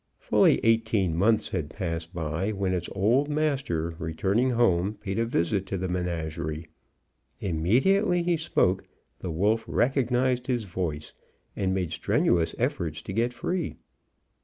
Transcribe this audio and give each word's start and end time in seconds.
Fully 0.17 0.59
eighteen 0.63 1.15
months 1.15 1.49
had 1.49 1.69
passed 1.69 2.11
by, 2.11 2.51
when 2.53 2.73
its 2.73 2.89
old 2.93 3.29
master, 3.29 3.93
returning 3.99 4.49
home, 4.49 4.95
paid 4.95 5.19
a 5.19 5.27
visit 5.27 5.67
to 5.67 5.77
the 5.77 5.87
menagerie. 5.87 6.65
Immediately 7.39 8.23
he 8.23 8.35
spoke, 8.35 8.83
the 9.19 9.29
wolf 9.29 9.63
recognized 9.67 10.47
his 10.47 10.63
voice, 10.63 11.13
and 11.55 11.71
made 11.75 11.91
strenuous 11.91 12.55
efforts 12.57 13.03
to 13.03 13.13
get 13.13 13.31
free. 13.31 13.75